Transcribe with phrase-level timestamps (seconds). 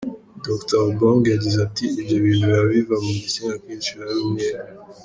[0.45, 4.61] Dr Obong yagize ati “Ibyo bintu biba biva mu gitsina akenshi biba ari umweru.